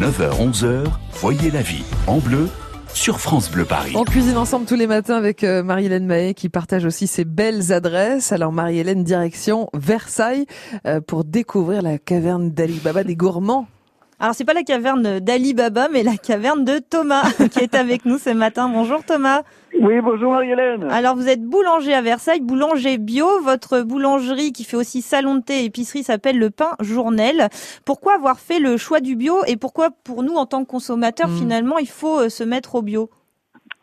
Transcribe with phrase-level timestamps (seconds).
[0.00, 2.50] 9h-11h, voyez la vie en bleu
[2.92, 3.94] sur France Bleu Paris.
[3.96, 7.72] On cuisine ensemble tous les matins avec euh, Marie-Hélène Mahé qui partage aussi ses belles
[7.72, 8.30] adresses.
[8.30, 10.44] Alors Marie-Hélène, direction Versailles
[10.86, 13.68] euh, pour découvrir la caverne d'Ali Baba des gourmands.
[14.18, 17.22] Alors c'est pas la caverne d'Ali Baba, mais la caverne de Thomas
[17.52, 18.70] qui est avec nous ce matin.
[18.72, 19.42] Bonjour Thomas.
[19.78, 20.84] Oui, bonjour Marie-Hélène.
[20.90, 23.26] Alors vous êtes boulanger à Versailles, boulanger bio.
[23.42, 27.48] Votre boulangerie qui fait aussi salon de thé et épicerie s'appelle Le Pain Journel.
[27.84, 31.28] Pourquoi avoir fait le choix du bio et pourquoi pour nous en tant que consommateurs
[31.28, 31.36] Mm.
[31.36, 33.10] finalement il faut euh, se mettre au bio?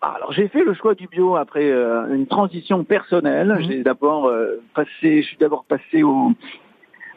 [0.01, 3.49] Alors j'ai fait le choix du bio après euh, une transition personnelle.
[3.59, 3.61] Mhm.
[3.67, 6.31] J'ai d'abord euh, passé, je suis d'abord passé au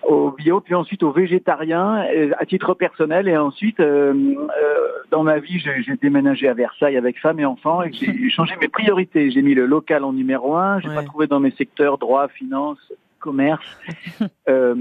[0.09, 5.23] au bio, puis ensuite au végétarien euh, à titre personnel, et ensuite euh, euh, dans
[5.23, 8.69] ma vie j'ai j'ai déménagé à Versailles avec femme et enfants et j'ai changé mes
[8.69, 9.31] priorités.
[9.31, 10.81] J'ai mis le local en numéro un.
[10.81, 10.95] J'ai Ouais.
[10.95, 12.79] pas trouvé dans mes secteurs droit, finance,
[13.21, 13.65] commerce.
[14.49, 14.77] Euh,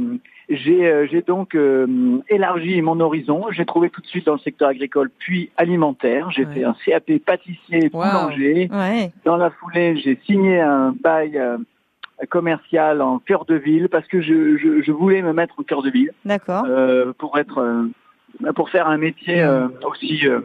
[0.48, 1.88] j'ai j'ai donc euh,
[2.30, 3.46] élargi mon horizon.
[3.50, 6.30] J'ai trouvé tout de suite dans le secteur agricole puis alimentaire.
[6.30, 6.54] J'ai Ouais.
[6.54, 8.04] fait un CAP pâtissier Wow.
[8.04, 8.70] boulanger.
[8.72, 9.12] Ouais.
[9.26, 11.58] Dans la foulée, j'ai signé un bail euh,
[12.30, 15.82] commercial en cœur de ville parce que je, je, je voulais me mettre au cœur
[15.82, 16.66] de ville D'accord.
[16.66, 20.42] euh, pour être euh, pour faire un métier euh, aussi euh,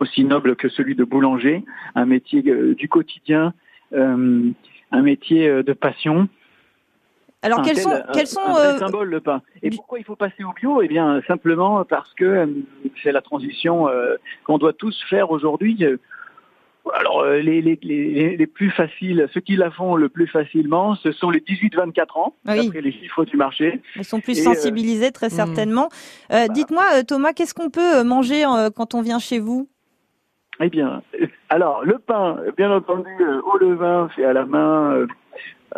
[0.00, 1.64] aussi noble que celui de boulanger,
[1.94, 3.52] un métier euh, du quotidien,
[3.94, 4.50] euh,
[4.92, 6.28] un métier euh, de passion.
[7.42, 9.42] Alors quels tel- sont quels sont vrai euh, symbole le pain.
[9.62, 10.82] Et pourquoi il faut passer au bio?
[10.82, 12.48] Eh bien, simplement parce que
[13.02, 15.84] c'est la transition euh, qu'on doit tous faire aujourd'hui.
[16.94, 20.94] Alors, euh, les, les, les, les plus faciles, ceux qui la font le plus facilement,
[20.96, 22.64] ce sont les 18-24 ans, Oui.
[22.66, 23.80] d'après les chiffres du marché.
[23.96, 25.30] ils sont plus Et, euh, sensibilisés très Mm.
[25.30, 25.88] certainement.
[26.32, 28.44] Euh, Dites-moi Thomas, qu'est-ce qu'on peut manger
[28.76, 29.68] quand on vient chez vous?
[30.60, 31.02] Eh bien,
[31.50, 33.10] alors le pain, bien entendu,
[33.52, 35.06] au levain, fait à la main,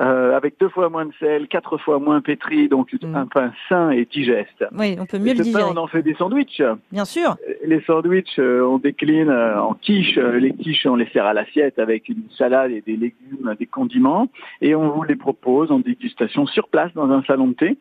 [0.01, 3.15] euh, euh, avec deux fois moins de sel, quatre fois moins pétri, donc Mm.
[3.15, 4.65] un pain sain et digeste.
[4.77, 5.73] Oui, on peut mieux Et le ce pain, digérer.
[5.73, 6.63] on en fait des sandwichs.
[6.91, 7.37] Bien sûr.
[7.65, 10.19] Les sandwichs, euh, on décline euh, en quiches.
[10.19, 13.67] Euh, Les quiches, on les sert à l'assiette avec une salade et des légumes, des
[13.67, 14.29] condiments.
[14.61, 17.77] Et on vous les propose en dégustation sur place dans un salon de thé.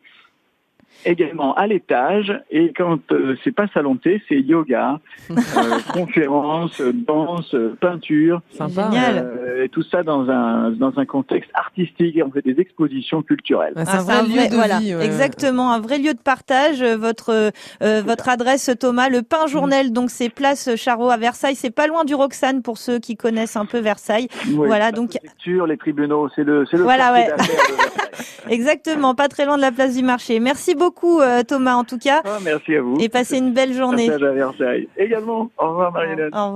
[1.04, 2.32] Également à l'étage.
[2.50, 5.34] Et quand euh, c'est pas salon de thé, c'est yoga, euh,
[5.94, 8.42] conférences, danse, peinture.
[8.50, 8.90] Sympa.
[8.90, 9.16] Génial.
[9.18, 12.16] euh, et tout ça dans un, dans un contexte artistique.
[12.16, 13.72] Et on fait des expositions culturelles.
[13.76, 14.94] C'est Ah, un vrai lieu de voilà, vie.
[14.94, 15.04] ouais.
[15.06, 16.82] exactement, un vrai lieu de partage.
[16.82, 17.50] Euh, Votre
[17.82, 21.54] euh, votre adresse, Thomas, le Pain Journel, donc c'est place Charot à Versailles.
[21.54, 24.28] C'est pas loin du Roxane pour ceux qui connaissent un peu Versailles.
[24.48, 27.26] Oui, Voilà, la donc- les tribunaux, c'est le, c'est le Voilà, ouais.
[27.26, 28.50] de.
[28.50, 30.40] Exactement, pas très loin de la place du marché.
[30.40, 32.96] Merci beaucoup, euh, Thomas, en tout cas, Ah, merci à vous.
[32.98, 34.06] et passez une belle journée.
[34.06, 34.88] Passage à Versailles.
[34.96, 35.50] Également.
[35.58, 36.30] Au revoir, Marie-Hélène.
[36.34, 36.52] Au revoir.